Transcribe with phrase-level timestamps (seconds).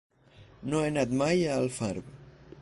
[0.71, 2.11] No he anat mai a Alfarb.